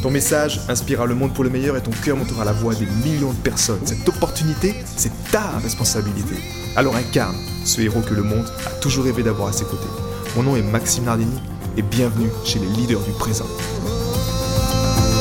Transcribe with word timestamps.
Ton 0.00 0.12
message 0.12 0.60
inspirera 0.68 1.06
le 1.06 1.16
monde 1.16 1.34
pour 1.34 1.42
le 1.42 1.50
meilleur 1.50 1.76
et 1.76 1.82
ton 1.82 1.90
cœur 1.90 2.16
montera 2.16 2.44
la 2.44 2.52
voix 2.52 2.72
des 2.72 2.86
millions 2.86 3.32
de 3.32 3.38
personnes. 3.38 3.84
Cette 3.84 4.08
opportunité, 4.08 4.76
c'est 4.96 5.10
ta 5.32 5.58
responsabilité. 5.58 6.36
Alors 6.76 6.94
incarne 6.94 7.36
ce 7.64 7.80
héros 7.80 8.02
que 8.02 8.14
le 8.14 8.22
monde 8.22 8.46
a 8.64 8.70
toujours 8.80 9.06
rêvé 9.06 9.24
d'avoir 9.24 9.48
à 9.48 9.52
ses 9.52 9.64
côtés. 9.64 9.88
Mon 10.36 10.44
nom 10.44 10.54
est 10.54 10.62
Maxime 10.62 11.02
Nardini 11.02 11.40
et 11.76 11.82
bienvenue 11.82 12.30
chez 12.44 12.60
les 12.60 12.68
leaders 12.68 13.00
du 13.00 13.10
présent. 13.10 13.46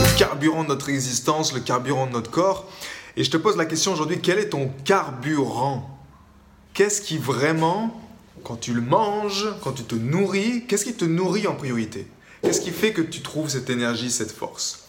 Le 0.04 0.20
carburant 0.20 0.62
de 0.62 0.70
notre 0.70 0.90
existence, 0.90 1.54
le 1.54 1.62
carburant 1.62 2.06
de 2.06 2.12
notre 2.12 2.30
corps. 2.30 2.70
Et 3.16 3.24
je 3.24 3.32
te 3.32 3.38
pose 3.38 3.58
la 3.58 3.66
question 3.66 3.94
aujourd'hui, 3.94 4.20
quel 4.22 4.38
est 4.38 4.50
ton 4.50 4.70
carburant? 4.86 5.90
Qu'est-ce 6.76 7.02
qui 7.02 7.18
vraiment, 7.18 8.00
quand 8.44 8.58
tu 8.58 8.76
le 8.76 8.82
manges, 8.82 9.48
quand 9.64 9.72
tu 9.72 9.84
te 9.84 9.96
nourris, 9.96 10.66
qu'est-ce 10.68 10.86
qui 10.86 10.94
te 10.94 11.06
nourrit 11.06 11.48
en 11.48 11.56
priorité? 11.56 12.06
Qu'est-ce 12.42 12.62
qui 12.62 12.72
fait 12.72 12.94
que 12.94 13.02
tu 13.02 13.22
trouves 13.22 13.50
cette 13.50 13.70
énergie, 13.70 14.12
cette 14.12 14.32
force? 14.32 14.88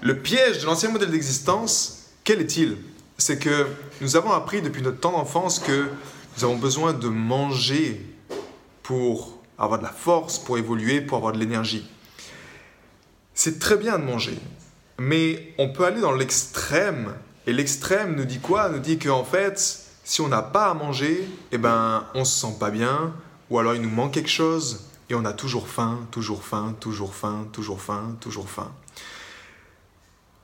Le 0.00 0.18
piège 0.18 0.60
de 0.60 0.66
l'ancien 0.66 0.90
modèle 0.90 1.10
d'existence, 1.10 2.10
quel 2.24 2.40
est-il? 2.40 2.76
C'est 3.16 3.38
que 3.38 3.66
nous 4.00 4.16
avons 4.16 4.30
appris 4.30 4.62
depuis 4.62 4.82
notre 4.82 5.00
temps 5.00 5.12
d'enfance 5.12 5.58
que 5.58 5.88
nous 6.36 6.44
avons 6.44 6.56
besoin 6.56 6.92
de 6.92 7.08
manger 7.08 8.00
pour 8.84 9.38
avoir 9.58 9.80
de 9.80 9.84
la 9.84 9.90
force, 9.90 10.38
pour 10.38 10.56
évoluer, 10.56 11.00
pour 11.00 11.18
avoir 11.18 11.32
de 11.32 11.38
l'énergie. 11.38 11.84
C'est 13.34 13.58
très 13.58 13.76
bien 13.76 13.98
de 13.98 14.04
manger, 14.04 14.38
mais 14.98 15.52
on 15.58 15.68
peut 15.68 15.84
aller 15.84 16.00
dans 16.00 16.12
l'extrême. 16.12 17.14
Et 17.46 17.52
l'extrême 17.52 18.14
nous 18.14 18.24
dit 18.24 18.38
quoi? 18.38 18.68
Nous 18.68 18.78
dit 18.78 18.98
qu'en 18.98 19.24
fait, 19.24 19.80
si 20.04 20.20
on 20.20 20.28
n'a 20.28 20.42
pas 20.42 20.66
à 20.66 20.74
manger, 20.74 21.28
eh 21.50 21.58
ben, 21.58 22.06
on 22.14 22.24
se 22.24 22.40
sent 22.40 22.54
pas 22.60 22.70
bien, 22.70 23.12
ou 23.50 23.58
alors 23.58 23.74
il 23.74 23.82
nous 23.82 23.90
manque 23.90 24.14
quelque 24.14 24.30
chose, 24.30 24.87
et 25.10 25.14
on 25.14 25.24
a 25.24 25.32
toujours 25.32 25.68
faim, 25.68 26.06
toujours 26.10 26.44
faim, 26.44 26.74
toujours 26.80 27.14
faim, 27.14 27.48
toujours 27.52 27.80
faim, 27.80 28.16
toujours 28.20 28.48
faim. 28.48 28.72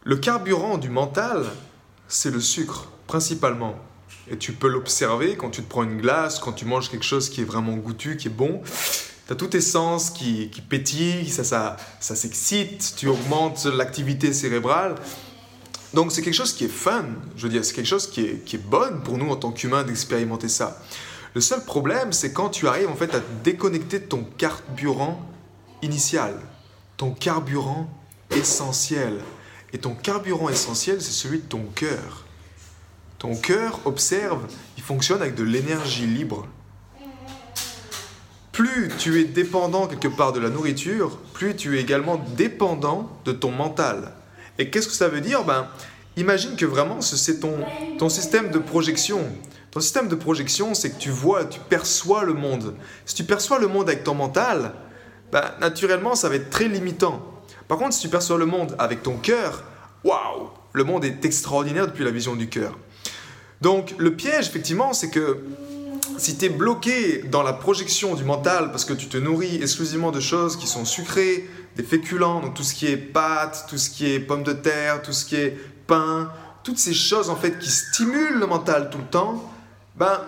Le 0.05 0.17
carburant 0.17 0.79
du 0.79 0.91
mental, 0.91 1.47
c'est 2.09 2.31
le 2.31 2.41
sucre, 2.41 2.89
principalement. 3.07 3.75
Et 4.31 4.39
tu 4.39 4.53
peux 4.53 4.69
l'observer 4.69 5.37
quand 5.37 5.51
tu 5.51 5.63
te 5.63 5.69
prends 5.69 5.83
une 5.83 6.01
glace, 6.01 6.39
quand 6.39 6.53
tu 6.53 6.65
manges 6.65 6.91
quelque 6.91 7.05
chose 7.05 7.29
qui 7.29 7.43
est 7.43 7.45
vraiment 7.45 7.75
goûtu, 7.75 8.17
qui 8.17 8.29
est 8.29 8.31
bon. 8.31 8.63
Tu 9.27 9.33
as 9.33 9.37
tous 9.37 9.49
tes 9.49 9.61
sens 9.61 10.11
qui, 10.11 10.51
qui 10.51 10.61
pétillent, 10.61 11.29
ça, 11.29 11.45
ça, 11.45 11.77
ça 12.01 12.17
s'excite, 12.17 12.95
tu 12.97 13.09
augmentes 13.09 13.65
l'activité 13.67 14.33
cérébrale. 14.33 14.97
Donc 15.95 16.11
c'est 16.11 16.23
quelque 16.23 16.35
chose 16.35 16.53
qui 16.53 16.65
est 16.65 16.69
fun, 16.69 17.05
je 17.37 17.45
veux 17.45 17.49
dire, 17.49 17.65
c'est 17.65 17.75
quelque 17.75 17.87
chose 17.87 18.09
qui 18.09 18.23
est, 18.23 18.45
qui 18.45 18.57
est 18.57 18.67
bonne 18.67 19.03
pour 19.03 19.17
nous 19.17 19.31
en 19.31 19.37
tant 19.37 19.53
qu'humains 19.53 19.85
d'expérimenter 19.85 20.49
ça. 20.49 20.83
Le 21.35 21.41
seul 21.41 21.65
problème, 21.65 22.13
c'est 22.13 22.33
quand 22.33 22.49
tu 22.49 22.69
arrives 22.69 22.89
en 22.89 22.95
fait 22.95 23.13
à 23.15 23.21
déconnecter 23.43 23.99
de 23.99 24.05
ton 24.05 24.25
carburant 24.39 25.21
initial, 25.83 26.39
ton 26.97 27.11
carburant 27.13 27.89
essentiel. 28.31 29.19
Et 29.73 29.79
ton 29.79 29.95
carburant 29.95 30.49
essentiel, 30.49 31.03
c'est 31.03 31.11
celui 31.11 31.39
de 31.39 31.47
ton 31.47 31.65
cœur. 31.75 32.25
Ton 33.19 33.35
cœur, 33.35 33.81
observe, 33.85 34.47
il 34.77 34.83
fonctionne 34.85 35.21
avec 35.21 35.35
de 35.35 35.43
l'énergie 35.43 36.07
libre. 36.07 36.47
Plus 38.53 38.89
tu 38.99 39.21
es 39.21 39.25
dépendant 39.25 39.89
quelque 39.89 40.07
part 40.07 40.33
de 40.33 40.39
la 40.39 40.51
nourriture, 40.51 41.17
plus 41.33 41.57
tu 41.57 41.77
es 41.77 41.81
également 41.81 42.25
dépendant 42.37 43.11
de 43.25 43.33
ton 43.33 43.51
mental. 43.51 44.13
Et 44.59 44.71
qu'est-ce 44.71 44.87
que 44.87 44.95
ça 44.95 45.09
veut 45.09 45.21
dire? 45.21 45.43
Ben, 45.43 45.69
Imagine 46.17 46.55
que 46.55 46.65
vraiment 46.65 47.01
c'est 47.01 47.41
ton, 47.41 47.57
ton 47.99 48.09
système 48.09 48.51
de 48.51 48.59
projection. 48.59 49.21
Ton 49.75 49.81
système 49.81 50.07
de 50.07 50.15
projection, 50.15 50.73
c'est 50.73 50.91
que 50.91 51.01
tu 51.01 51.11
vois, 51.11 51.45
tu 51.45 51.59
perçois 51.59 52.23
le 52.23 52.33
monde. 52.33 52.77
Si 53.07 53.17
tu 53.17 53.25
perçois 53.25 53.59
le 53.59 53.67
monde 53.67 53.89
avec 53.89 54.05
ton 54.05 54.15
mental, 54.15 54.73
bah, 55.33 55.57
naturellement, 55.61 56.15
ça 56.15 56.29
va 56.29 56.37
être 56.37 56.49
très 56.49 56.69
limitant. 56.69 57.21
Par 57.67 57.77
contre, 57.77 57.93
si 57.93 58.03
tu 58.03 58.09
perçois 58.09 58.39
le 58.39 58.47
monde 58.47 58.77
avec 58.79 59.03
ton 59.03 59.17
cœur, 59.17 59.65
waouh, 60.05 60.51
le 60.73 60.85
monde 60.85 61.05
est 61.05 61.25
extraordinaire 61.25 61.89
depuis 61.89 62.05
la 62.05 62.13
vision 62.13 62.37
du 62.37 62.49
cœur. 62.49 62.79
Donc, 63.63 63.97
le 63.99 64.15
piège, 64.15 64.47
effectivement, 64.47 64.93
c'est 64.93 65.11
que 65.11 65.41
si 66.19 66.39
tu 66.39 66.45
es 66.45 66.51
bloqué 66.51 67.25
dans 67.25 67.43
la 67.43 67.53
projection 67.53 68.15
du 68.15 68.23
mental 68.23 68.71
parce 68.71 68.85
que 68.85 68.93
tu 68.93 69.09
te 69.09 69.17
nourris 69.17 69.57
exclusivement 69.57 70.13
de 70.13 70.21
choses 70.21 70.57
qui 70.57 70.69
sont 70.69 70.85
sucrées, 70.85 71.51
des 71.75 71.83
féculents, 71.83 72.39
donc 72.39 72.55
tout 72.55 72.63
ce 72.63 72.75
qui 72.75 72.87
est 72.87 72.97
pâtes, 72.97 73.67
tout 73.69 73.79
ce 73.79 73.91
qui 73.91 74.09
est 74.09 74.21
pommes 74.21 74.45
de 74.45 74.53
terre, 74.53 75.03
tout 75.03 75.13
ce 75.13 75.25
qui 75.25 75.35
est 75.35 75.59
pain, 75.89 76.31
toutes 76.63 76.79
ces 76.79 76.95
choses 76.95 77.29
en 77.29 77.35
fait 77.35 77.59
qui 77.59 77.71
stimulent 77.71 78.39
le 78.39 78.47
mental 78.47 78.89
tout 78.91 78.99
le 78.99 79.05
temps, 79.05 79.51
ben, 79.97 80.21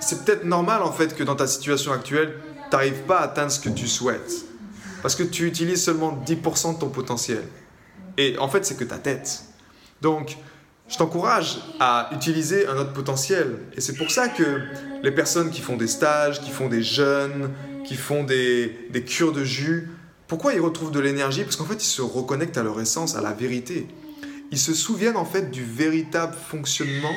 c'est 0.00 0.24
peut-être 0.24 0.44
normal 0.44 0.82
en 0.82 0.92
fait 0.92 1.14
que 1.14 1.22
dans 1.22 1.36
ta 1.36 1.46
situation 1.46 1.92
actuelle, 1.92 2.34
tu 2.70 2.76
n'arrives 2.76 3.02
pas 3.02 3.18
à 3.18 3.24
atteindre 3.24 3.50
ce 3.50 3.60
que 3.60 3.68
tu 3.68 3.86
souhaites. 3.86 4.44
Parce 5.02 5.14
que 5.14 5.22
tu 5.22 5.46
utilises 5.46 5.82
seulement 5.82 6.22
10% 6.26 6.74
de 6.74 6.78
ton 6.78 6.88
potentiel. 6.88 7.42
Et 8.18 8.36
en 8.38 8.48
fait, 8.48 8.64
c'est 8.64 8.76
que 8.76 8.84
ta 8.84 8.98
tête. 8.98 9.44
Donc, 10.02 10.36
je 10.88 10.96
t'encourage 10.96 11.58
à 11.78 12.10
utiliser 12.12 12.66
un 12.66 12.76
autre 12.76 12.92
potentiel. 12.92 13.58
Et 13.76 13.80
c'est 13.80 13.94
pour 13.94 14.10
ça 14.10 14.28
que 14.28 14.62
les 15.02 15.12
personnes 15.12 15.50
qui 15.50 15.60
font 15.60 15.76
des 15.76 15.86
stages, 15.86 16.40
qui 16.40 16.50
font 16.50 16.68
des 16.68 16.82
jeûnes, 16.82 17.50
qui 17.84 17.94
font 17.94 18.24
des, 18.24 18.88
des 18.90 19.02
cures 19.04 19.32
de 19.32 19.44
jus, 19.44 19.90
pourquoi 20.26 20.54
ils 20.54 20.60
retrouvent 20.60 20.92
de 20.92 21.00
l'énergie? 21.00 21.44
Parce 21.44 21.56
qu'en 21.56 21.64
fait, 21.64 21.82
ils 21.82 21.88
se 21.88 22.02
reconnectent 22.02 22.58
à 22.58 22.62
leur 22.62 22.80
essence, 22.80 23.16
à 23.16 23.20
la 23.20 23.32
vérité. 23.32 23.88
Ils 24.50 24.58
se 24.58 24.74
souviennent 24.74 25.16
en 25.16 25.24
fait 25.24 25.50
du 25.50 25.64
véritable 25.64 26.34
fonctionnement 26.34 27.14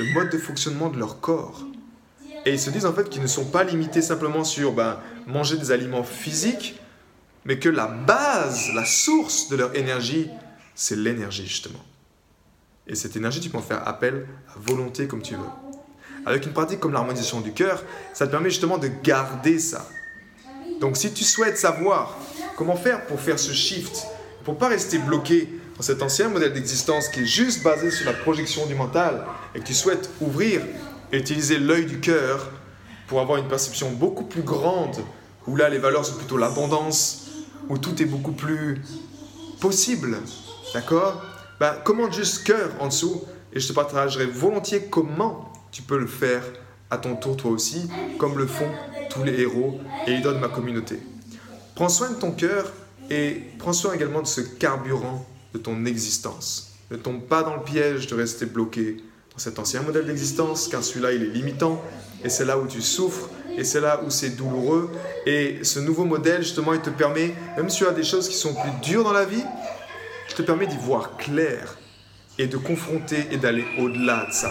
le 0.00 0.14
mode 0.14 0.30
de 0.30 0.38
fonctionnement 0.38 0.88
de 0.88 0.98
leur 0.98 1.20
corps. 1.20 1.62
Et 2.46 2.52
ils 2.52 2.58
se 2.58 2.70
disent 2.70 2.86
en 2.86 2.92
fait 2.92 3.08
qu'ils 3.10 3.22
ne 3.22 3.26
sont 3.26 3.44
pas 3.44 3.64
limités 3.64 4.00
simplement 4.00 4.44
sur 4.44 4.72
ben, 4.72 4.98
manger 5.26 5.58
des 5.58 5.72
aliments 5.72 6.04
physiques, 6.04 6.80
mais 7.44 7.58
que 7.58 7.68
la 7.68 7.86
base, 7.86 8.70
la 8.74 8.84
source 8.86 9.48
de 9.48 9.56
leur 9.56 9.76
énergie, 9.76 10.28
c'est 10.74 10.96
l'énergie 10.96 11.46
justement. 11.46 11.84
Et 12.86 12.94
cette 12.94 13.14
énergie, 13.16 13.40
tu 13.40 13.50
peux 13.50 13.58
en 13.58 13.62
faire 13.62 13.86
appel 13.86 14.26
à 14.48 14.58
volonté 14.58 15.06
comme 15.06 15.22
tu 15.22 15.34
veux. 15.34 15.50
Avec 16.24 16.46
une 16.46 16.52
pratique 16.52 16.80
comme 16.80 16.92
l'harmonisation 16.92 17.40
du 17.40 17.52
cœur, 17.52 17.82
ça 18.14 18.26
te 18.26 18.30
permet 18.30 18.50
justement 18.50 18.78
de 18.78 18.88
garder 19.02 19.58
ça. 19.58 19.86
Donc 20.80 20.96
si 20.96 21.12
tu 21.12 21.24
souhaites 21.24 21.58
savoir 21.58 22.18
comment 22.56 22.76
faire 22.76 23.06
pour 23.06 23.20
faire 23.20 23.38
ce 23.38 23.52
shift, 23.52 24.06
pour 24.44 24.56
pas 24.56 24.68
rester 24.68 24.98
bloqué 24.98 25.59
dans 25.80 25.84
cet 25.84 26.02
ancien 26.02 26.28
modèle 26.28 26.52
d'existence 26.52 27.08
qui 27.08 27.20
est 27.20 27.24
juste 27.24 27.62
basé 27.62 27.90
sur 27.90 28.04
la 28.04 28.12
projection 28.12 28.66
du 28.66 28.74
mental 28.74 29.24
et 29.54 29.60
que 29.60 29.64
tu 29.64 29.72
souhaites 29.72 30.10
ouvrir 30.20 30.60
et 31.10 31.16
utiliser 31.16 31.56
l'œil 31.56 31.86
du 31.86 32.00
cœur 32.00 32.50
pour 33.06 33.18
avoir 33.22 33.38
une 33.38 33.48
perception 33.48 33.90
beaucoup 33.92 34.24
plus 34.24 34.42
grande, 34.42 34.98
où 35.46 35.56
là 35.56 35.70
les 35.70 35.78
valeurs 35.78 36.04
sont 36.04 36.16
plutôt 36.16 36.36
l'abondance, 36.36 37.28
où 37.70 37.78
tout 37.78 38.02
est 38.02 38.04
beaucoup 38.04 38.32
plus 38.32 38.82
possible, 39.58 40.18
d'accord? 40.74 41.22
Ben, 41.58 41.72
Commande 41.82 42.12
juste 42.12 42.44
cœur 42.44 42.72
en 42.78 42.88
dessous 42.88 43.24
et 43.54 43.58
je 43.58 43.66
te 43.66 43.72
partagerai 43.72 44.26
volontiers 44.26 44.82
comment 44.90 45.50
tu 45.72 45.80
peux 45.80 45.98
le 45.98 46.06
faire 46.06 46.42
à 46.90 46.98
ton 46.98 47.16
tour 47.16 47.38
toi 47.38 47.52
aussi, 47.52 47.88
comme 48.18 48.36
le 48.36 48.46
font 48.46 48.68
tous 49.08 49.24
les 49.24 49.40
héros 49.40 49.80
et 50.06 50.10
les 50.10 50.20
de 50.20 50.28
ma 50.32 50.48
communauté. 50.48 50.98
Prends 51.74 51.88
soin 51.88 52.10
de 52.10 52.16
ton 52.16 52.32
cœur 52.32 52.70
et 53.08 53.42
prends 53.58 53.72
soin 53.72 53.94
également 53.94 54.20
de 54.20 54.26
ce 54.26 54.42
carburant 54.42 55.26
de 55.52 55.58
ton 55.58 55.84
existence. 55.84 56.72
Ne 56.90 56.96
tombe 56.96 57.22
pas 57.22 57.42
dans 57.42 57.56
le 57.56 57.62
piège 57.62 58.06
de 58.06 58.14
rester 58.14 58.46
bloqué 58.46 58.96
dans 59.32 59.38
cet 59.38 59.58
ancien 59.58 59.82
modèle 59.82 60.06
d'existence, 60.06 60.68
car 60.68 60.82
celui-là, 60.82 61.12
il 61.12 61.22
est 61.22 61.30
limitant, 61.30 61.82
et 62.24 62.28
c'est 62.28 62.44
là 62.44 62.58
où 62.58 62.66
tu 62.66 62.82
souffres, 62.82 63.28
et 63.56 63.64
c'est 63.64 63.80
là 63.80 64.02
où 64.04 64.10
c'est 64.10 64.30
douloureux. 64.30 64.90
Et 65.26 65.60
ce 65.62 65.78
nouveau 65.78 66.04
modèle, 66.04 66.42
justement, 66.42 66.74
il 66.74 66.80
te 66.80 66.90
permet, 66.90 67.34
même 67.56 67.70
si 67.70 67.78
tu 67.78 67.86
as 67.86 67.92
des 67.92 68.04
choses 68.04 68.28
qui 68.28 68.36
sont 68.36 68.54
plus 68.54 68.72
dures 68.82 69.04
dans 69.04 69.12
la 69.12 69.24
vie, 69.24 69.44
il 70.28 70.34
te 70.34 70.42
permet 70.42 70.66
d'y 70.66 70.78
voir 70.78 71.16
clair, 71.16 71.76
et 72.38 72.46
de 72.46 72.56
confronter 72.56 73.26
et 73.30 73.36
d'aller 73.36 73.64
au-delà 73.78 74.26
de 74.26 74.32
ça. 74.32 74.50